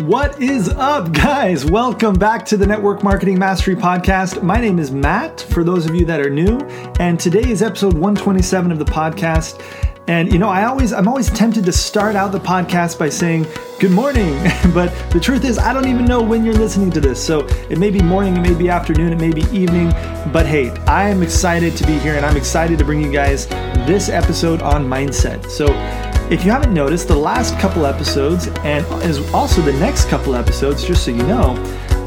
What 0.00 0.40
is 0.40 0.70
up, 0.70 1.12
guys? 1.12 1.66
Welcome 1.66 2.14
back 2.14 2.46
to 2.46 2.56
the 2.56 2.66
Network 2.66 3.02
Marketing 3.02 3.38
Mastery 3.38 3.76
Podcast. 3.76 4.42
My 4.42 4.58
name 4.58 4.78
is 4.78 4.90
Matt, 4.90 5.42
for 5.50 5.62
those 5.62 5.84
of 5.84 5.94
you 5.94 6.06
that 6.06 6.24
are 6.24 6.30
new, 6.30 6.58
and 6.98 7.20
today 7.20 7.46
is 7.46 7.60
episode 7.60 7.92
127 7.92 8.72
of 8.72 8.78
the 8.78 8.84
podcast. 8.86 9.62
And 10.08 10.32
you 10.32 10.38
know, 10.38 10.48
I 10.48 10.64
always 10.64 10.94
I'm 10.94 11.06
always 11.06 11.28
tempted 11.30 11.66
to 11.66 11.72
start 11.72 12.16
out 12.16 12.32
the 12.32 12.40
podcast 12.40 12.98
by 12.98 13.10
saying 13.10 13.46
good 13.78 13.90
morning, 13.90 14.32
but 14.74 14.88
the 15.10 15.20
truth 15.20 15.44
is 15.44 15.58
I 15.58 15.74
don't 15.74 15.86
even 15.86 16.06
know 16.06 16.22
when 16.22 16.46
you're 16.46 16.54
listening 16.54 16.90
to 16.92 17.00
this. 17.00 17.22
So 17.22 17.46
it 17.68 17.78
may 17.78 17.90
be 17.90 18.00
morning, 18.00 18.34
it 18.38 18.40
may 18.40 18.54
be 18.54 18.70
afternoon, 18.70 19.12
it 19.12 19.20
may 19.20 19.32
be 19.32 19.42
evening, 19.54 19.90
but 20.32 20.46
hey, 20.46 20.70
I 20.86 21.10
am 21.10 21.22
excited 21.22 21.76
to 21.76 21.86
be 21.86 21.98
here 21.98 22.14
and 22.14 22.24
I'm 22.24 22.38
excited 22.38 22.78
to 22.78 22.86
bring 22.86 23.02
you 23.02 23.12
guys 23.12 23.48
this 23.86 24.08
episode 24.08 24.62
on 24.62 24.86
mindset. 24.86 25.50
So 25.50 25.66
if 26.30 26.44
you 26.44 26.50
haven't 26.52 26.72
noticed, 26.72 27.08
the 27.08 27.16
last 27.16 27.58
couple 27.58 27.84
episodes 27.84 28.46
and 28.62 28.86
also 29.34 29.60
the 29.62 29.72
next 29.74 30.08
couple 30.08 30.36
episodes, 30.36 30.84
just 30.84 31.04
so 31.04 31.10
you 31.10 31.24
know, 31.24 31.56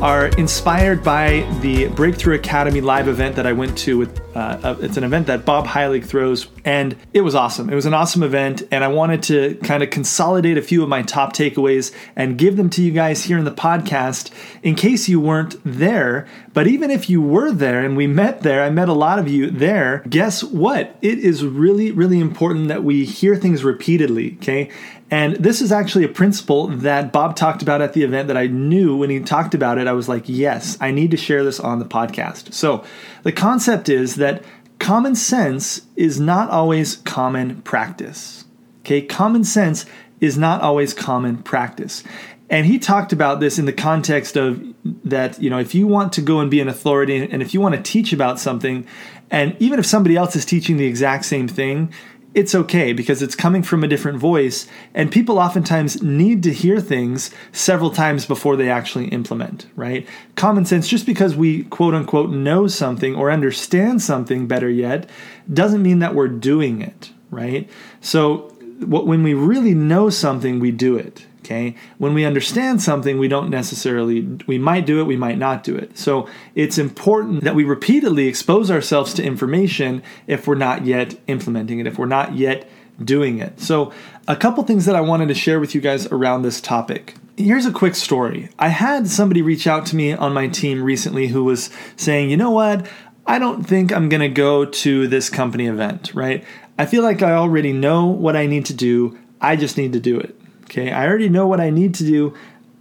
are 0.01 0.27
inspired 0.37 1.03
by 1.03 1.41
the 1.61 1.87
Breakthrough 1.89 2.35
Academy 2.35 2.81
live 2.81 3.07
event 3.07 3.35
that 3.35 3.45
I 3.45 3.53
went 3.53 3.77
to. 3.79 3.97
With 3.97 4.19
uh, 4.35 4.59
uh, 4.63 4.75
it's 4.81 4.97
an 4.97 5.03
event 5.03 5.27
that 5.27 5.45
Bob 5.45 5.65
Heilig 5.65 6.05
throws, 6.05 6.47
and 6.65 6.95
it 7.13 7.21
was 7.21 7.35
awesome. 7.35 7.69
It 7.69 7.75
was 7.75 7.85
an 7.85 7.93
awesome 7.93 8.23
event, 8.23 8.63
and 8.71 8.83
I 8.83 8.87
wanted 8.87 9.23
to 9.23 9.55
kind 9.63 9.83
of 9.83 9.89
consolidate 9.89 10.57
a 10.57 10.61
few 10.61 10.83
of 10.83 10.89
my 10.89 11.01
top 11.03 11.33
takeaways 11.33 11.93
and 12.15 12.37
give 12.37 12.57
them 12.57 12.69
to 12.71 12.81
you 12.81 12.91
guys 12.91 13.23
here 13.23 13.37
in 13.37 13.45
the 13.45 13.51
podcast 13.51 14.31
in 14.61 14.75
case 14.75 15.07
you 15.07 15.19
weren't 15.19 15.55
there. 15.63 16.27
But 16.53 16.67
even 16.67 16.91
if 16.91 17.09
you 17.09 17.21
were 17.21 17.51
there 17.51 17.83
and 17.83 17.97
we 17.97 18.07
met 18.07 18.41
there, 18.41 18.63
I 18.63 18.69
met 18.69 18.89
a 18.89 18.93
lot 18.93 19.19
of 19.19 19.27
you 19.27 19.49
there. 19.49 20.03
Guess 20.09 20.43
what? 20.43 20.97
It 21.01 21.19
is 21.19 21.45
really, 21.45 21.91
really 21.91 22.19
important 22.19 22.67
that 22.67 22.83
we 22.83 23.05
hear 23.05 23.35
things 23.35 23.63
repeatedly. 23.63 24.37
Okay, 24.41 24.69
and 25.13 25.35
this 25.35 25.61
is 25.61 25.71
actually 25.71 26.05
a 26.05 26.09
principle 26.09 26.69
that 26.69 27.11
Bob 27.11 27.35
talked 27.35 27.61
about 27.61 27.83
at 27.83 27.93
the 27.93 28.01
event 28.01 28.29
that 28.29 28.35
I 28.35 28.47
knew 28.47 28.97
when 28.97 29.11
he 29.11 29.19
talked 29.19 29.53
about 29.53 29.77
it. 29.77 29.85
I 29.85 29.91
was 29.93 30.09
like, 30.09 30.23
yes, 30.25 30.75
I 30.81 30.89
need 30.89 31.11
to 31.11 31.17
share 31.17 31.43
this 31.43 31.59
on 31.59 31.77
the 31.77 31.85
podcast. 31.85 32.51
So 32.51 32.83
the 33.21 33.31
concept 33.31 33.89
is 33.89 34.15
that 34.15 34.43
common 34.79 35.13
sense 35.13 35.83
is 35.95 36.19
not 36.19 36.49
always 36.49 36.95
common 36.95 37.61
practice. 37.61 38.45
Okay, 38.79 39.03
common 39.03 39.43
sense 39.43 39.85
is 40.19 40.35
not 40.35 40.61
always 40.61 40.95
common 40.95 41.43
practice. 41.43 42.03
And 42.49 42.65
he 42.65 42.79
talked 42.79 43.13
about 43.13 43.39
this 43.39 43.59
in 43.59 43.65
the 43.65 43.73
context 43.73 44.35
of 44.35 44.63
that, 45.03 45.39
you 45.39 45.51
know, 45.51 45.59
if 45.59 45.75
you 45.75 45.85
want 45.85 46.13
to 46.13 46.21
go 46.21 46.39
and 46.39 46.49
be 46.49 46.59
an 46.59 46.67
authority 46.67 47.17
and 47.17 47.43
if 47.43 47.53
you 47.53 47.61
want 47.61 47.75
to 47.75 47.81
teach 47.83 48.13
about 48.13 48.39
something, 48.39 48.87
and 49.29 49.55
even 49.59 49.77
if 49.77 49.85
somebody 49.85 50.15
else 50.15 50.35
is 50.35 50.43
teaching 50.43 50.77
the 50.77 50.85
exact 50.85 51.25
same 51.25 51.47
thing, 51.47 51.93
it's 52.33 52.55
okay 52.55 52.93
because 52.93 53.21
it's 53.21 53.35
coming 53.35 53.61
from 53.63 53.83
a 53.83 53.87
different 53.87 54.17
voice, 54.17 54.67
and 54.93 55.11
people 55.11 55.39
oftentimes 55.39 56.01
need 56.01 56.43
to 56.43 56.53
hear 56.53 56.79
things 56.79 57.31
several 57.51 57.91
times 57.91 58.25
before 58.25 58.55
they 58.55 58.69
actually 58.69 59.07
implement, 59.09 59.67
right? 59.75 60.07
Common 60.35 60.65
sense, 60.65 60.87
just 60.87 61.05
because 61.05 61.35
we 61.35 61.63
quote 61.65 61.93
unquote 61.93 62.31
know 62.31 62.67
something 62.67 63.15
or 63.15 63.31
understand 63.31 64.01
something 64.01 64.47
better 64.47 64.69
yet, 64.69 65.09
doesn't 65.51 65.83
mean 65.83 65.99
that 65.99 66.15
we're 66.15 66.27
doing 66.27 66.81
it, 66.81 67.11
right? 67.29 67.69
So, 68.01 68.49
when 68.85 69.23
we 69.23 69.33
really 69.33 69.73
know 69.75 70.09
something, 70.09 70.59
we 70.59 70.71
do 70.71 70.97
it. 70.97 71.25
Okay. 71.43 71.75
When 71.97 72.13
we 72.13 72.23
understand 72.23 72.81
something, 72.81 73.19
we 73.19 73.27
don't 73.27 73.49
necessarily, 73.49 74.21
we 74.47 74.57
might 74.57 74.85
do 74.85 75.01
it, 75.01 75.03
we 75.03 75.17
might 75.17 75.37
not 75.37 75.61
do 75.61 75.75
it. 75.75 75.97
So 75.97 76.29
it's 76.55 76.77
important 76.77 77.43
that 77.43 77.53
we 77.53 77.65
repeatedly 77.65 78.27
expose 78.27 78.71
ourselves 78.71 79.13
to 79.15 79.23
information 79.23 80.01
if 80.25 80.47
we're 80.47 80.55
not 80.55 80.85
yet 80.85 81.19
implementing 81.27 81.79
it, 81.79 81.87
if 81.87 81.99
we're 81.99 82.05
not 82.05 82.35
yet 82.35 82.69
doing 83.03 83.39
it. 83.39 83.59
So, 83.59 83.91
a 84.27 84.35
couple 84.37 84.63
things 84.63 84.85
that 84.85 84.95
I 84.95 85.01
wanted 85.01 85.27
to 85.27 85.33
share 85.33 85.59
with 85.59 85.75
you 85.75 85.81
guys 85.81 86.05
around 86.07 86.43
this 86.43 86.61
topic. 86.61 87.15
Here's 87.35 87.65
a 87.65 87.71
quick 87.71 87.95
story. 87.95 88.49
I 88.57 88.69
had 88.69 89.07
somebody 89.07 89.41
reach 89.41 89.67
out 89.67 89.85
to 89.87 89.95
me 89.95 90.13
on 90.13 90.33
my 90.33 90.47
team 90.47 90.81
recently 90.81 91.27
who 91.27 91.43
was 91.43 91.69
saying, 91.97 92.29
you 92.29 92.37
know 92.37 92.51
what? 92.51 92.87
I 93.25 93.39
don't 93.39 93.63
think 93.63 93.91
I'm 93.91 94.07
going 94.07 94.21
to 94.21 94.29
go 94.29 94.63
to 94.63 95.07
this 95.07 95.29
company 95.29 95.67
event, 95.67 96.13
right? 96.13 96.45
I 96.77 96.85
feel 96.85 97.03
like 97.03 97.21
I 97.21 97.33
already 97.33 97.73
know 97.73 98.05
what 98.05 98.35
I 98.35 98.45
need 98.45 98.65
to 98.67 98.73
do. 98.73 99.17
I 99.41 99.55
just 99.55 99.77
need 99.77 99.93
to 99.93 99.99
do 99.99 100.19
it. 100.19 100.39
Okay, 100.63 100.91
I 100.91 101.07
already 101.07 101.29
know 101.29 101.47
what 101.47 101.59
I 101.59 101.69
need 101.69 101.93
to 101.95 102.03
do. 102.03 102.33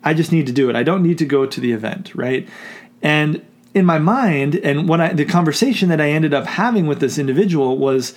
I 0.04 0.15
just 0.15 0.32
need 0.32 0.47
to 0.47 0.53
do 0.53 0.69
it. 0.69 0.76
I 0.76 0.82
don't 0.82 1.03
need 1.03 1.19
to 1.19 1.26
go 1.26 1.47
to 1.47 1.60
the 1.60 1.72
event, 1.72 2.15
right? 2.15 2.48
And 3.03 3.44
in 3.75 3.84
my 3.84 3.98
mind, 3.98 4.56
and 4.56 4.88
when 4.88 5.00
I 5.00 5.12
the 5.12 5.25
conversation 5.25 5.88
that 5.88 6.00
I 6.00 6.10
ended 6.10 6.34
up 6.34 6.47
having 6.47 6.87
with 6.87 7.00
this 7.00 7.19
individual 7.19 7.78
was, 7.78 8.15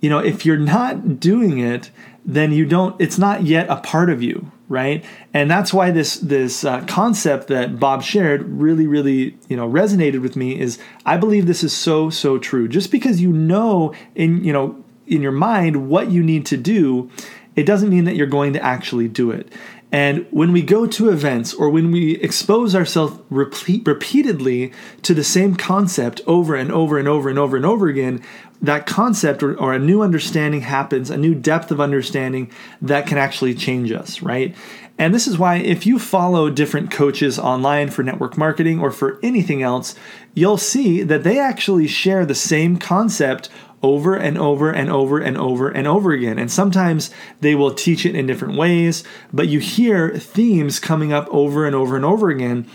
you 0.00 0.10
know, 0.10 0.18
if 0.18 0.44
you're 0.44 0.56
not 0.56 1.20
doing 1.20 1.58
it, 1.58 1.90
then 2.24 2.52
you 2.52 2.66
don't. 2.66 3.00
It's 3.00 3.18
not 3.18 3.44
yet 3.44 3.68
a 3.68 3.76
part 3.76 4.10
of 4.10 4.22
you, 4.22 4.50
right? 4.68 5.04
And 5.32 5.50
that's 5.50 5.72
why 5.72 5.90
this 5.90 6.16
this 6.16 6.64
uh, 6.64 6.84
concept 6.86 7.48
that 7.48 7.80
Bob 7.80 8.02
shared 8.02 8.42
really, 8.42 8.86
really, 8.86 9.36
you 9.48 9.56
know, 9.56 9.68
resonated 9.68 10.20
with 10.20 10.36
me. 10.36 10.58
Is 10.58 10.78
I 11.06 11.16
believe 11.16 11.46
this 11.46 11.64
is 11.64 11.74
so 11.74 12.10
so 12.10 12.38
true. 12.38 12.68
Just 12.68 12.90
because 12.90 13.20
you 13.20 13.32
know 13.32 13.94
in 14.14 14.44
you 14.44 14.52
know 14.52 14.84
in 15.06 15.22
your 15.22 15.32
mind 15.32 15.88
what 15.88 16.10
you 16.10 16.22
need 16.22 16.44
to 16.46 16.56
do 16.56 17.10
it 17.58 17.66
doesn't 17.66 17.90
mean 17.90 18.04
that 18.04 18.14
you're 18.14 18.28
going 18.28 18.52
to 18.52 18.62
actually 18.62 19.08
do 19.08 19.32
it. 19.32 19.52
And 19.90 20.26
when 20.30 20.52
we 20.52 20.62
go 20.62 20.86
to 20.86 21.08
events 21.08 21.52
or 21.52 21.70
when 21.70 21.90
we 21.90 22.12
expose 22.18 22.76
ourselves 22.76 23.18
repeat, 23.30 23.84
repeatedly 23.84 24.72
to 25.02 25.12
the 25.12 25.24
same 25.24 25.56
concept 25.56 26.20
over 26.24 26.54
and 26.54 26.70
over 26.70 26.98
and 26.98 27.08
over 27.08 27.28
and 27.28 27.36
over 27.36 27.56
and 27.56 27.66
over 27.66 27.88
again, 27.88 28.22
that 28.60 28.86
concept 28.86 29.42
or, 29.42 29.58
or, 29.58 29.72
a 29.72 29.78
new 29.78 30.02
understanding 30.02 30.62
happens, 30.62 31.10
a 31.10 31.16
new 31.16 31.34
depth 31.34 31.70
of 31.70 31.80
understanding 31.80 32.50
that 32.82 33.06
can 33.06 33.16
actually 33.16 33.54
change 33.54 33.92
us, 33.92 34.20
right? 34.20 34.54
And 34.98 35.14
this 35.14 35.28
is 35.28 35.38
why, 35.38 35.56
if 35.56 35.86
you 35.86 36.00
follow 36.00 36.50
different 36.50 36.90
coaches 36.90 37.38
online 37.38 37.88
for 37.88 38.02
network 38.02 38.36
marketing 38.36 38.80
or 38.80 38.90
for 38.90 39.20
anything 39.22 39.62
else, 39.62 39.94
you'll 40.34 40.58
see 40.58 41.04
that 41.04 41.22
they 41.22 41.38
actually 41.38 41.86
share 41.86 42.26
the 42.26 42.34
same 42.34 42.78
concept 42.78 43.48
over 43.80 44.16
and 44.16 44.36
over 44.36 44.70
and 44.72 44.90
over 44.90 45.20
and 45.20 45.38
over 45.38 45.68
and 45.68 45.86
over 45.86 46.10
again. 46.10 46.38
And 46.38 46.50
sometimes 46.50 47.10
they 47.40 47.54
will 47.54 47.72
teach 47.72 48.04
it 48.04 48.16
in 48.16 48.26
different 48.26 48.56
ways, 48.56 49.04
but 49.32 49.48
you 49.48 49.60
hear 49.60 50.18
themes 50.18 50.80
coming 50.80 51.12
up 51.12 51.28
over 51.30 51.64
and 51.64 51.76
over 51.76 51.94
and 51.94 52.04
over 52.04 52.28
again. 52.28 52.68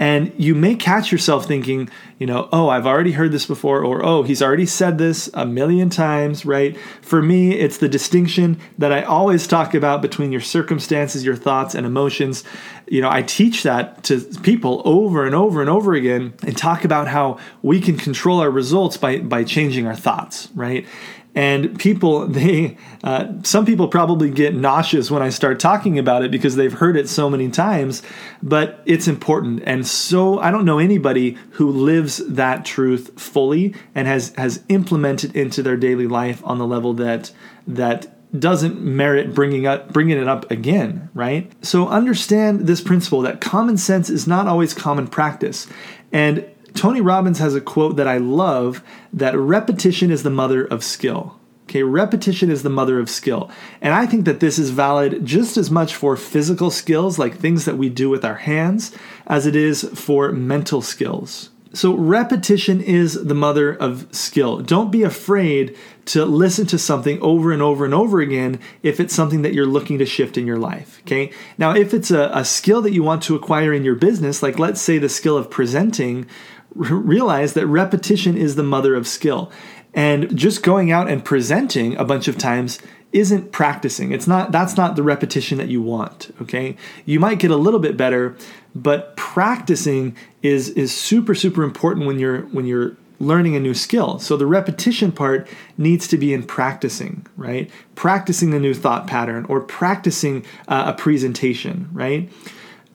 And 0.00 0.32
you 0.38 0.54
may 0.54 0.76
catch 0.76 1.12
yourself 1.12 1.44
thinking, 1.44 1.90
you 2.18 2.26
know, 2.26 2.48
oh, 2.52 2.70
I've 2.70 2.86
already 2.86 3.12
heard 3.12 3.32
this 3.32 3.44
before, 3.44 3.84
or 3.84 4.02
oh, 4.02 4.22
he's 4.22 4.40
already 4.40 4.64
said 4.64 4.96
this 4.96 5.28
a 5.34 5.44
million 5.44 5.90
times, 5.90 6.46
right? 6.46 6.74
For 7.02 7.20
me, 7.20 7.52
it's 7.52 7.76
the 7.76 7.88
distinction 7.88 8.58
that 8.78 8.92
I 8.92 9.02
always 9.02 9.46
talk 9.46 9.74
about 9.74 10.00
between 10.00 10.32
your 10.32 10.40
circumstances, 10.40 11.22
your 11.22 11.36
thoughts, 11.36 11.74
and 11.74 11.84
emotions. 11.84 12.44
You 12.88 13.02
know, 13.02 13.10
I 13.10 13.20
teach 13.20 13.62
that 13.64 14.02
to 14.04 14.20
people 14.40 14.80
over 14.86 15.26
and 15.26 15.34
over 15.34 15.60
and 15.60 15.68
over 15.68 15.92
again 15.92 16.32
and 16.46 16.56
talk 16.56 16.86
about 16.86 17.06
how 17.06 17.38
we 17.60 17.78
can 17.78 17.98
control 17.98 18.40
our 18.40 18.50
results 18.50 18.96
by, 18.96 19.18
by 19.18 19.44
changing 19.44 19.86
our 19.86 19.94
thoughts, 19.94 20.48
right? 20.54 20.86
And 21.34 21.78
people 21.78 22.26
they 22.40 22.76
uh, 23.02 23.28
some 23.42 23.64
people 23.64 23.88
probably 23.88 24.30
get 24.30 24.54
nauseous 24.54 25.10
when 25.10 25.22
i 25.22 25.28
start 25.28 25.58
talking 25.58 25.98
about 25.98 26.22
it 26.22 26.30
because 26.30 26.56
they've 26.56 26.74
heard 26.74 26.96
it 26.96 27.08
so 27.08 27.30
many 27.30 27.48
times 27.48 28.02
but 28.42 28.82
it's 28.86 29.06
important. 29.06 29.62
And 29.64 29.86
so 29.86 30.38
i 30.40 30.50
don't 30.50 30.64
know 30.64 30.78
anybody 30.78 31.36
who 31.52 31.70
lives 31.70 32.18
that 32.26 32.64
truth 32.64 33.10
fully 33.20 33.74
and 33.94 34.06
has 34.06 34.34
has 34.36 34.62
implemented 34.68 35.36
into 35.36 35.62
their 35.62 35.76
daily 35.76 36.06
life 36.06 36.42
on 36.44 36.58
the 36.58 36.66
level 36.66 36.94
that 36.94 37.32
that 37.66 38.16
doesn't 38.38 38.80
merit 38.80 39.34
bringing 39.34 39.66
up 39.66 39.92
bringing 39.92 40.16
it 40.16 40.28
up 40.28 40.50
again 40.50 41.10
right? 41.14 41.52
So 41.64 41.88
understand 41.88 42.66
this 42.66 42.80
principle 42.80 43.22
that 43.22 43.40
common 43.40 43.76
sense 43.76 44.10
is 44.10 44.26
not 44.26 44.46
always 44.46 44.74
common 44.74 45.06
practice. 45.06 45.66
And 46.12 46.44
Tony 46.74 47.00
Robbins 47.00 47.38
has 47.38 47.54
a 47.54 47.60
quote 47.60 47.96
that 47.96 48.08
I 48.08 48.18
love 48.18 48.82
that 49.12 49.36
repetition 49.36 50.10
is 50.10 50.22
the 50.22 50.30
mother 50.30 50.64
of 50.64 50.84
skill. 50.84 51.38
Okay, 51.70 51.84
repetition 51.84 52.50
is 52.50 52.64
the 52.64 52.68
mother 52.68 52.98
of 52.98 53.08
skill. 53.08 53.48
And 53.80 53.94
I 53.94 54.04
think 54.04 54.24
that 54.24 54.40
this 54.40 54.58
is 54.58 54.70
valid 54.70 55.24
just 55.24 55.56
as 55.56 55.70
much 55.70 55.94
for 55.94 56.16
physical 56.16 56.68
skills, 56.68 57.16
like 57.16 57.36
things 57.36 57.64
that 57.64 57.78
we 57.78 57.88
do 57.88 58.10
with 58.10 58.24
our 58.24 58.34
hands, 58.34 58.92
as 59.28 59.46
it 59.46 59.54
is 59.54 59.84
for 59.94 60.32
mental 60.32 60.82
skills. 60.82 61.50
So, 61.72 61.94
repetition 61.94 62.80
is 62.80 63.14
the 63.14 63.36
mother 63.36 63.72
of 63.72 64.08
skill. 64.10 64.58
Don't 64.58 64.90
be 64.90 65.04
afraid 65.04 65.76
to 66.06 66.24
listen 66.24 66.66
to 66.66 66.78
something 66.78 67.22
over 67.22 67.52
and 67.52 67.62
over 67.62 67.84
and 67.84 67.94
over 67.94 68.20
again 68.20 68.58
if 68.82 68.98
it's 68.98 69.14
something 69.14 69.42
that 69.42 69.54
you're 69.54 69.66
looking 69.66 69.98
to 69.98 70.06
shift 70.06 70.36
in 70.36 70.48
your 70.48 70.58
life. 70.58 70.98
Okay. 71.02 71.30
Now, 71.56 71.72
if 71.72 71.94
it's 71.94 72.10
a, 72.10 72.32
a 72.34 72.44
skill 72.44 72.82
that 72.82 72.92
you 72.92 73.04
want 73.04 73.22
to 73.24 73.36
acquire 73.36 73.72
in 73.72 73.84
your 73.84 73.94
business, 73.94 74.42
like 74.42 74.58
let's 74.58 74.80
say 74.80 74.98
the 74.98 75.08
skill 75.08 75.36
of 75.36 75.48
presenting, 75.48 76.26
realize 76.74 77.54
that 77.54 77.66
repetition 77.66 78.36
is 78.36 78.56
the 78.56 78.62
mother 78.62 78.94
of 78.94 79.06
skill. 79.06 79.50
And 79.92 80.36
just 80.36 80.62
going 80.62 80.92
out 80.92 81.08
and 81.08 81.24
presenting 81.24 81.96
a 81.96 82.04
bunch 82.04 82.28
of 82.28 82.38
times 82.38 82.78
isn't 83.12 83.50
practicing. 83.50 84.12
It's 84.12 84.26
not 84.26 84.52
that's 84.52 84.76
not 84.76 84.94
the 84.94 85.02
repetition 85.02 85.58
that 85.58 85.68
you 85.68 85.82
want, 85.82 86.30
okay? 86.40 86.76
You 87.04 87.18
might 87.18 87.40
get 87.40 87.50
a 87.50 87.56
little 87.56 87.80
bit 87.80 87.96
better, 87.96 88.36
but 88.74 89.16
practicing 89.16 90.16
is 90.42 90.68
is 90.70 90.94
super 90.94 91.34
super 91.34 91.64
important 91.64 92.06
when 92.06 92.18
you're 92.18 92.42
when 92.42 92.66
you're 92.66 92.96
learning 93.18 93.54
a 93.54 93.60
new 93.60 93.74
skill. 93.74 94.18
So 94.18 94.36
the 94.36 94.46
repetition 94.46 95.12
part 95.12 95.46
needs 95.76 96.08
to 96.08 96.16
be 96.16 96.32
in 96.32 96.42
practicing, 96.42 97.26
right? 97.36 97.70
Practicing 97.94 98.50
the 98.50 98.58
new 98.58 98.72
thought 98.72 99.06
pattern 99.06 99.44
or 99.48 99.60
practicing 99.60 100.44
uh, 100.68 100.84
a 100.86 100.98
presentation, 100.98 101.88
right? 101.92 102.30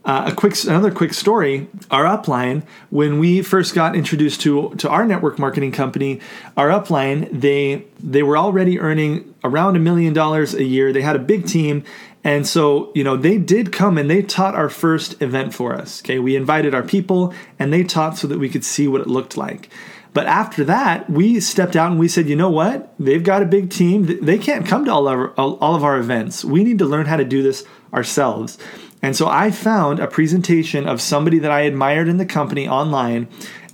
Uh, 0.05 0.29
a 0.31 0.35
quick 0.35 0.63
another 0.63 0.91
quick 0.91 1.13
story. 1.13 1.67
Our 1.91 2.03
upline, 2.05 2.63
when 2.89 3.19
we 3.19 3.41
first 3.41 3.73
got 3.73 3.95
introduced 3.95 4.41
to 4.41 4.73
to 4.77 4.89
our 4.89 5.05
network 5.05 5.39
marketing 5.39 5.71
company, 5.71 6.21
our 6.55 6.69
upline 6.69 7.29
they 7.31 7.85
they 7.99 8.23
were 8.23 8.37
already 8.37 8.79
earning 8.79 9.33
around 9.43 9.75
a 9.75 9.79
million 9.79 10.13
dollars 10.13 10.53
a 10.53 10.63
year. 10.63 10.93
They 10.93 11.01
had 11.01 11.15
a 11.15 11.19
big 11.19 11.47
team, 11.47 11.83
and 12.25 12.47
so, 12.47 12.91
you 12.95 13.03
know, 13.03 13.15
they 13.15 13.37
did 13.37 13.71
come 13.71 13.99
and 13.99 14.09
they 14.09 14.23
taught 14.23 14.55
our 14.55 14.67
first 14.67 15.21
event 15.21 15.53
for 15.53 15.75
us. 15.75 16.01
Okay, 16.01 16.17
we 16.17 16.35
invited 16.35 16.73
our 16.73 16.81
people 16.81 17.35
and 17.59 17.71
they 17.71 17.83
taught 17.83 18.17
so 18.17 18.27
that 18.27 18.39
we 18.39 18.49
could 18.49 18.65
see 18.65 18.87
what 18.87 19.01
it 19.01 19.07
looked 19.07 19.37
like. 19.37 19.69
But 20.11 20.25
after 20.25 20.63
that, 20.63 21.07
we 21.07 21.39
stepped 21.39 21.75
out 21.75 21.91
and 21.91 21.99
we 21.99 22.07
said, 22.07 22.27
you 22.27 22.35
know 22.35 22.49
what? 22.49 22.91
They've 22.97 23.23
got 23.23 23.43
a 23.43 23.45
big 23.45 23.69
team. 23.69 24.25
They 24.25 24.39
can't 24.39 24.65
come 24.65 24.85
to 24.85 24.91
all 24.91 25.07
of 25.07 25.13
our, 25.13 25.29
all 25.33 25.75
of 25.75 25.83
our 25.83 25.99
events. 25.99 26.43
We 26.43 26.63
need 26.63 26.79
to 26.79 26.85
learn 26.85 27.05
how 27.05 27.17
to 27.17 27.25
do 27.25 27.43
this 27.43 27.63
ourselves. 27.93 28.57
And 29.05 29.15
so 29.15 29.27
I 29.27 29.51
found 29.51 29.99
a 29.99 30.07
presentation 30.07 30.87
of 30.87 30.99
somebody 30.99 31.37
that 31.37 31.51
I 31.51 31.61
admired 31.61 32.07
in 32.07 32.17
the 32.17 32.25
company 32.25 32.67
online, 32.67 33.27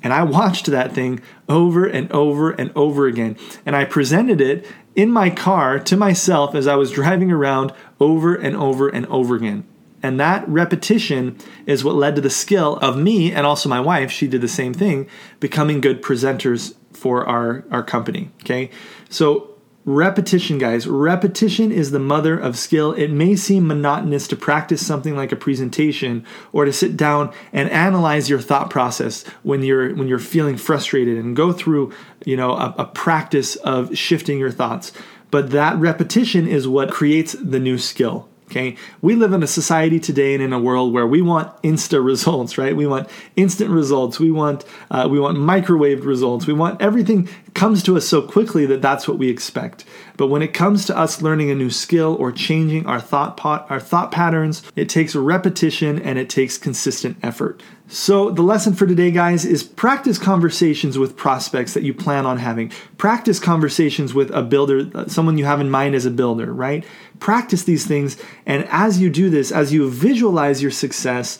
and 0.04 0.12
I 0.12 0.24
watched 0.24 0.66
that 0.66 0.92
thing 0.92 1.22
over 1.48 1.86
and 1.86 2.12
over 2.12 2.51
and 2.51 2.69
over 2.75 3.07
again. 3.07 3.38
And 3.66 3.74
I 3.74 3.86
presented 3.86 4.42
it 4.42 4.68
in 4.94 5.10
my 5.10 5.30
car 5.30 5.80
to 5.80 5.95
myself 5.95 6.54
as 6.54 6.68
I 6.68 6.75
was 6.75 6.92
driving 6.92 7.31
around 7.31 7.72
over 7.98 8.36
and 8.36 8.57
over 8.57 8.89
and 8.89 9.06
over 9.06 9.38
again. 9.38 9.63
And 10.04 10.19
that 10.19 10.45
repetition 10.50 11.38
is 11.66 11.81
what 11.81 11.95
led 11.95 12.16
to 12.16 12.22
the 12.22 12.30
skill 12.30 12.75
of 12.80 12.98
me 12.98 13.31
and 13.31 13.48
also 13.48 13.69
my 13.69 13.80
wife, 13.80 14.12
she 14.12 14.27
did 14.27 14.42
the 14.42 14.50
same 14.50 14.74
thing, 14.74 15.07
becoming 15.39 15.80
good 15.80 16.01
presenters 16.01 16.75
for 16.92 17.25
our, 17.25 17.63
our 17.72 17.84
company. 17.84 18.31
Okay. 18.44 18.69
So 19.10 19.50
Repetition, 19.83 20.60
guys. 20.60 20.86
Repetition 20.86 21.72
is 21.72 21.89
the 21.89 22.00
mother 22.00 22.38
of 22.38 22.56
skill. 22.56 22.92
It 22.92 23.07
may 23.07 23.36
seem 23.36 23.66
monotonous 23.66 24.28
to 24.28 24.36
practice 24.36 24.86
something 24.86 25.16
like 25.16 25.31
a 25.31 25.36
presentation 25.36 26.24
or 26.51 26.66
to 26.66 26.74
sit 26.74 26.95
down 26.95 27.33
and 27.51 27.68
analyze 27.72 28.30
your 28.30 28.39
thought 28.39 28.69
process 28.69 29.24
when 29.42 29.63
you're 29.63 29.95
when 29.95 30.07
you're 30.07 30.19
feeling 30.19 30.56
frustrated 30.56 31.18
and 31.18 31.36
go 31.36 31.51
through, 31.51 31.92
you 32.25 32.38
know, 32.38 32.51
a, 32.51 32.75
a 32.78 32.86
practice 32.86 33.56
of 33.56 33.98
shifting 33.98 34.38
your 34.38 34.51
thoughts. 34.51 34.92
But 35.31 35.50
that 35.50 35.78
repetition 35.78 36.48
is 36.48 36.68
what 36.68 36.92
creates 36.92 37.34
the 37.34 37.60
new 37.60 37.80
skill. 37.80 38.30
Okay, 38.51 38.75
we 39.01 39.16
live 39.16 39.31
in 39.31 39.44
a 39.44 39.48
society 39.48 39.98
today 39.98 40.34
and 40.34 40.44
in 40.44 40.51
a 40.51 40.60
world 40.60 40.92
where 40.92 41.07
we 41.07 41.22
want 41.22 41.56
insta 41.63 42.04
results, 42.04 42.57
right? 42.57 42.75
We 42.75 42.86
want 42.86 43.10
instant 43.38 43.69
results. 43.69 44.19
We 44.19 44.30
want 44.30 44.66
uh, 44.92 45.07
we 45.10 45.22
want 45.22 45.38
microwaved 45.38 46.04
results. 46.04 46.45
We 46.45 46.51
want 46.51 46.81
everything 46.81 47.30
comes 47.53 47.83
to 47.83 47.98
us 47.98 48.07
so 48.07 48.21
quickly 48.21 48.65
that 48.65 48.81
that's 48.81 49.07
what 49.07 49.18
we 49.18 49.30
expect. 49.30 49.86
But 50.18 50.27
when 50.27 50.42
it 50.42 50.53
comes 50.53 50.86
to 50.86 50.98
us 50.98 51.21
learning 51.21 51.51
a 51.51 51.56
new 51.56 51.69
skill 51.69 52.15
or 52.19 52.31
changing 52.31 52.86
our 52.86 53.00
thought 53.00 53.38
pot, 53.38 53.65
our 53.69 53.80
thought 53.80 54.12
patterns, 54.12 54.63
it 54.75 54.89
takes 54.89 55.15
repetition 55.15 56.00
and 56.01 56.18
it 56.18 56.30
takes 56.30 56.57
consistent 56.57 57.18
effort. 57.24 57.62
So, 57.88 58.31
the 58.31 58.42
lesson 58.42 58.74
for 58.74 58.88
today, 58.88 59.12
guys, 59.12 59.44
is 59.44 59.63
practice 59.63 60.18
conversations 60.18 60.98
with 60.98 61.18
prospects 61.18 61.74
that 61.74 61.83
you 61.83 61.94
plan 61.94 62.25
on 62.25 62.38
having. 62.38 62.71
Practice 62.98 63.38
conversations 63.38 64.13
with 64.13 64.31
a 64.31 64.42
builder, 64.42 65.09
someone 65.09 65.38
you 65.38 65.44
have 65.44 65.59
in 65.59 65.69
mind 65.69 65.94
as 65.94 66.06
a 66.06 66.12
builder, 66.12 66.53
right? 66.53 66.86
Practice 67.19 67.63
these 67.63 67.86
things. 67.86 68.15
And 68.45 68.65
as 68.69 69.01
you 69.01 69.09
do 69.09 69.30
this, 69.30 69.51
as 69.51 69.74
you 69.74 69.89
visualize 69.89 70.62
your 70.62 70.71
success, 70.71 71.38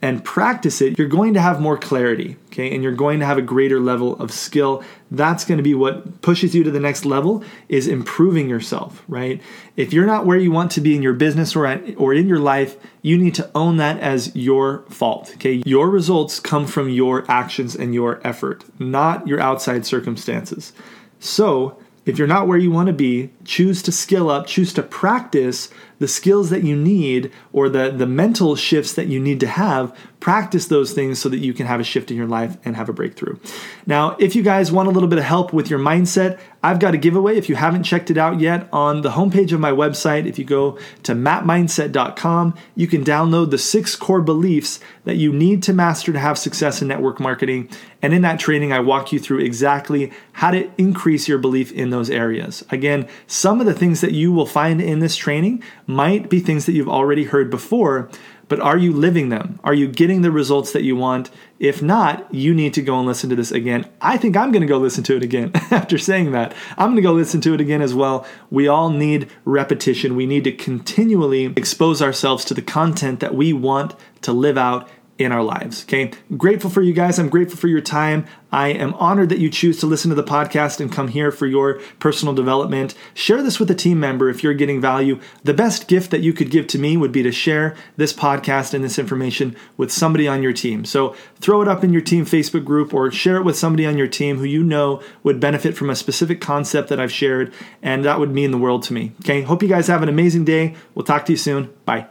and 0.00 0.24
practice 0.24 0.80
it, 0.80 0.98
you're 0.98 1.08
going 1.08 1.34
to 1.34 1.40
have 1.40 1.60
more 1.60 1.76
clarity, 1.76 2.36
okay? 2.46 2.72
And 2.72 2.82
you're 2.82 2.92
going 2.92 3.20
to 3.20 3.26
have 3.26 3.38
a 3.38 3.42
greater 3.42 3.80
level 3.80 4.16
of 4.16 4.30
skill. 4.30 4.82
That's 5.12 5.44
going 5.44 5.58
to 5.58 5.62
be 5.62 5.74
what 5.74 6.22
pushes 6.22 6.54
you 6.54 6.64
to 6.64 6.70
the 6.70 6.80
next 6.80 7.04
level 7.04 7.44
is 7.68 7.86
improving 7.86 8.48
yourself, 8.48 9.02
right? 9.08 9.42
If 9.76 9.92
you're 9.92 10.06
not 10.06 10.24
where 10.24 10.38
you 10.38 10.50
want 10.50 10.70
to 10.72 10.80
be 10.80 10.96
in 10.96 11.02
your 11.02 11.12
business 11.12 11.54
or 11.54 11.66
at, 11.66 11.82
or 11.98 12.14
in 12.14 12.28
your 12.28 12.38
life, 12.38 12.78
you 13.02 13.18
need 13.18 13.34
to 13.34 13.50
own 13.54 13.76
that 13.76 14.00
as 14.00 14.34
your 14.34 14.84
fault, 14.88 15.32
okay? 15.34 15.62
Your 15.66 15.90
results 15.90 16.40
come 16.40 16.66
from 16.66 16.88
your 16.88 17.30
actions 17.30 17.76
and 17.76 17.92
your 17.92 18.26
effort, 18.26 18.64
not 18.80 19.28
your 19.28 19.38
outside 19.38 19.84
circumstances. 19.84 20.72
So, 21.20 21.76
if 22.06 22.18
you're 22.18 22.26
not 22.26 22.48
where 22.48 22.58
you 22.58 22.70
want 22.70 22.86
to 22.86 22.92
be, 22.92 23.30
choose 23.44 23.82
to 23.82 23.92
skill 23.92 24.30
up, 24.30 24.46
choose 24.46 24.72
to 24.72 24.82
practice 24.82 25.68
the 26.02 26.08
skills 26.08 26.50
that 26.50 26.64
you 26.64 26.74
need 26.74 27.30
or 27.52 27.68
the, 27.68 27.88
the 27.88 28.08
mental 28.08 28.56
shifts 28.56 28.92
that 28.94 29.06
you 29.06 29.20
need 29.20 29.38
to 29.38 29.46
have, 29.46 29.96
practice 30.18 30.66
those 30.66 30.92
things 30.92 31.20
so 31.20 31.28
that 31.28 31.38
you 31.38 31.54
can 31.54 31.64
have 31.64 31.78
a 31.78 31.84
shift 31.84 32.10
in 32.10 32.16
your 32.16 32.26
life 32.26 32.56
and 32.64 32.74
have 32.74 32.88
a 32.88 32.92
breakthrough. 32.92 33.38
Now, 33.86 34.16
if 34.18 34.34
you 34.34 34.42
guys 34.42 34.72
want 34.72 34.88
a 34.88 34.90
little 34.90 35.08
bit 35.08 35.20
of 35.20 35.24
help 35.24 35.52
with 35.52 35.70
your 35.70 35.78
mindset, 35.78 36.40
I've 36.60 36.78
got 36.78 36.94
a 36.94 36.96
giveaway. 36.96 37.36
If 37.36 37.48
you 37.48 37.54
haven't 37.54 37.84
checked 37.84 38.10
it 38.10 38.18
out 38.18 38.40
yet, 38.40 38.68
on 38.72 39.02
the 39.02 39.10
homepage 39.10 39.52
of 39.52 39.60
my 39.60 39.70
website, 39.72 40.26
if 40.26 40.38
you 40.38 40.44
go 40.44 40.78
to 41.04 41.12
mapmindset.com, 41.12 42.54
you 42.76 42.86
can 42.86 43.04
download 43.04 43.50
the 43.50 43.58
six 43.58 43.96
core 43.96 44.22
beliefs 44.22 44.78
that 45.04 45.16
you 45.16 45.32
need 45.32 45.62
to 45.64 45.72
master 45.72 46.12
to 46.12 46.18
have 46.20 46.38
success 46.38 46.80
in 46.80 46.86
network 46.86 47.18
marketing. 47.18 47.68
And 48.00 48.12
in 48.12 48.22
that 48.22 48.38
training, 48.38 48.72
I 48.72 48.78
walk 48.78 49.12
you 49.12 49.18
through 49.18 49.40
exactly 49.40 50.12
how 50.32 50.52
to 50.52 50.70
increase 50.78 51.26
your 51.26 51.38
belief 51.38 51.72
in 51.72 51.90
those 51.90 52.10
areas. 52.10 52.64
Again, 52.70 53.08
some 53.26 53.60
of 53.60 53.66
the 53.66 53.74
things 53.74 54.00
that 54.00 54.12
you 54.12 54.32
will 54.32 54.46
find 54.46 54.80
in 54.80 55.00
this 55.00 55.16
training 55.16 55.64
might 55.94 56.28
be 56.28 56.40
things 56.40 56.66
that 56.66 56.72
you've 56.72 56.88
already 56.88 57.24
heard 57.24 57.50
before, 57.50 58.10
but 58.48 58.60
are 58.60 58.76
you 58.76 58.92
living 58.92 59.30
them? 59.30 59.58
Are 59.64 59.72
you 59.72 59.88
getting 59.88 60.22
the 60.22 60.30
results 60.30 60.72
that 60.72 60.82
you 60.82 60.94
want? 60.94 61.30
If 61.58 61.80
not, 61.80 62.32
you 62.34 62.52
need 62.52 62.74
to 62.74 62.82
go 62.82 62.98
and 62.98 63.06
listen 63.06 63.30
to 63.30 63.36
this 63.36 63.50
again. 63.50 63.88
I 64.00 64.18
think 64.18 64.36
I'm 64.36 64.52
going 64.52 64.60
to 64.60 64.68
go 64.68 64.78
listen 64.78 65.04
to 65.04 65.16
it 65.16 65.22
again 65.22 65.52
after 65.70 65.96
saying 65.96 66.32
that. 66.32 66.54
I'm 66.76 66.88
going 66.88 66.96
to 66.96 67.02
go 67.02 67.12
listen 67.12 67.40
to 67.42 67.54
it 67.54 67.60
again 67.60 67.80
as 67.80 67.94
well. 67.94 68.26
We 68.50 68.68
all 68.68 68.90
need 68.90 69.30
repetition. 69.44 70.16
We 70.16 70.26
need 70.26 70.44
to 70.44 70.52
continually 70.52 71.46
expose 71.56 72.02
ourselves 72.02 72.44
to 72.46 72.54
the 72.54 72.62
content 72.62 73.20
that 73.20 73.34
we 73.34 73.52
want 73.52 73.94
to 74.22 74.32
live 74.32 74.58
out 74.58 74.88
in 75.24 75.32
our 75.32 75.42
lives. 75.42 75.84
Okay. 75.84 76.12
Grateful 76.36 76.70
for 76.70 76.82
you 76.82 76.92
guys. 76.92 77.18
I'm 77.18 77.28
grateful 77.28 77.58
for 77.58 77.68
your 77.68 77.80
time. 77.80 78.26
I 78.52 78.68
am 78.68 78.92
honored 78.94 79.30
that 79.30 79.38
you 79.38 79.48
choose 79.48 79.80
to 79.80 79.86
listen 79.86 80.10
to 80.10 80.14
the 80.14 80.22
podcast 80.22 80.78
and 80.78 80.92
come 80.92 81.08
here 81.08 81.32
for 81.32 81.46
your 81.46 81.80
personal 81.98 82.34
development. 82.34 82.94
Share 83.14 83.42
this 83.42 83.58
with 83.58 83.70
a 83.70 83.74
team 83.74 83.98
member 83.98 84.28
if 84.28 84.42
you're 84.42 84.52
getting 84.52 84.80
value. 84.80 85.18
The 85.42 85.54
best 85.54 85.88
gift 85.88 86.10
that 86.10 86.20
you 86.20 86.34
could 86.34 86.50
give 86.50 86.66
to 86.68 86.78
me 86.78 86.98
would 86.98 87.12
be 87.12 87.22
to 87.22 87.32
share 87.32 87.74
this 87.96 88.12
podcast 88.12 88.74
and 88.74 88.84
this 88.84 88.98
information 88.98 89.56
with 89.78 89.90
somebody 89.90 90.28
on 90.28 90.42
your 90.42 90.52
team. 90.52 90.84
So 90.84 91.16
throw 91.40 91.62
it 91.62 91.68
up 91.68 91.82
in 91.82 91.92
your 91.94 92.02
team 92.02 92.26
Facebook 92.26 92.64
group 92.64 92.92
or 92.92 93.10
share 93.10 93.36
it 93.36 93.44
with 93.44 93.56
somebody 93.56 93.86
on 93.86 93.96
your 93.96 94.08
team 94.08 94.36
who 94.36 94.44
you 94.44 94.62
know 94.62 95.02
would 95.22 95.40
benefit 95.40 95.74
from 95.74 95.88
a 95.88 95.96
specific 95.96 96.40
concept 96.40 96.88
that 96.90 97.00
I've 97.00 97.12
shared, 97.12 97.54
and 97.82 98.04
that 98.04 98.18
would 98.18 98.30
mean 98.30 98.50
the 98.50 98.58
world 98.58 98.82
to 98.84 98.92
me. 98.92 99.12
Okay. 99.20 99.42
Hope 99.42 99.62
you 99.62 99.68
guys 99.68 99.86
have 99.86 100.02
an 100.02 100.08
amazing 100.10 100.44
day. 100.44 100.74
We'll 100.94 101.04
talk 101.04 101.24
to 101.26 101.32
you 101.32 101.38
soon. 101.38 101.72
Bye. 101.86 102.06